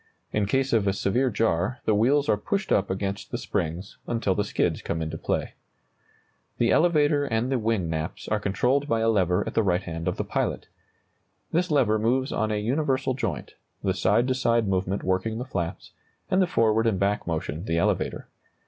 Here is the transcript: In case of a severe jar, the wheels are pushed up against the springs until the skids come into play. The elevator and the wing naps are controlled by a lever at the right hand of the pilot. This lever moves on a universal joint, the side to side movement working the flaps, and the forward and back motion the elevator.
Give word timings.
In 0.33 0.47
case 0.47 0.73
of 0.73 0.87
a 0.87 0.93
severe 0.93 1.29
jar, 1.29 1.77
the 1.85 1.93
wheels 1.93 2.27
are 2.27 2.35
pushed 2.35 2.71
up 2.71 2.89
against 2.89 3.29
the 3.29 3.37
springs 3.37 3.99
until 4.07 4.33
the 4.33 4.43
skids 4.43 4.81
come 4.81 4.99
into 4.99 5.15
play. 5.15 5.53
The 6.57 6.71
elevator 6.71 7.25
and 7.25 7.51
the 7.51 7.59
wing 7.59 7.87
naps 7.87 8.27
are 8.27 8.39
controlled 8.39 8.87
by 8.87 9.01
a 9.01 9.09
lever 9.09 9.45
at 9.45 9.53
the 9.53 9.61
right 9.61 9.83
hand 9.83 10.07
of 10.07 10.17
the 10.17 10.23
pilot. 10.23 10.67
This 11.51 11.69
lever 11.69 11.99
moves 11.99 12.31
on 12.31 12.49
a 12.49 12.55
universal 12.59 13.13
joint, 13.13 13.53
the 13.83 13.93
side 13.93 14.27
to 14.29 14.33
side 14.33 14.67
movement 14.67 15.03
working 15.03 15.37
the 15.37 15.45
flaps, 15.45 15.91
and 16.31 16.41
the 16.41 16.47
forward 16.47 16.87
and 16.87 16.99
back 16.99 17.27
motion 17.27 17.65
the 17.65 17.77
elevator. 17.77 18.27